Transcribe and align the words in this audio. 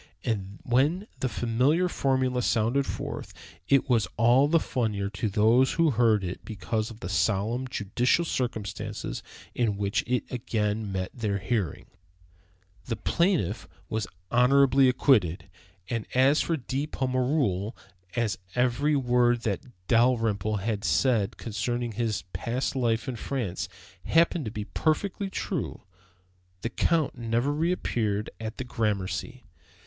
And 0.23 0.57
when 0.63 1.05
the 1.19 1.29
familiar 1.29 1.87
formula 1.87 2.41
sounded 2.41 2.87
forth, 2.87 3.35
it 3.69 3.87
was 3.87 4.07
all 4.17 4.47
the 4.47 4.59
funnier 4.59 5.11
to 5.11 5.29
those 5.29 5.73
who 5.73 5.91
heard 5.91 6.23
it 6.23 6.43
because 6.43 6.89
of 6.89 7.01
the 7.01 7.07
solemn, 7.07 7.67
judicial 7.67 8.25
circumstances 8.25 9.21
in 9.53 9.77
which 9.77 10.03
it 10.07 10.23
again 10.31 10.91
met 10.91 11.11
their 11.13 11.37
hearing. 11.37 11.85
The 12.87 12.95
plaintiff 12.95 13.67
was 13.89 14.07
honorably 14.31 14.89
acquitted. 14.89 15.51
As 16.15 16.41
for 16.41 16.57
De 16.57 16.87
Pommereul, 16.87 17.75
as 18.15 18.39
every 18.55 18.95
word 18.95 19.41
that 19.41 19.67
Dalrymple 19.87 20.57
had 20.61 20.83
said 20.83 21.37
concerning 21.37 21.91
his 21.91 22.23
past 22.33 22.75
life 22.75 23.07
in 23.07 23.17
France 23.17 23.69
happened 24.05 24.45
to 24.45 24.51
be 24.51 24.65
perfectly 24.65 25.29
true, 25.29 25.83
the 26.61 26.69
Count 26.71 27.19
never 27.19 27.53
reappeared 27.53 28.31
at 28.39 28.57
the 28.57 28.63
Gramercy. 28.63 29.43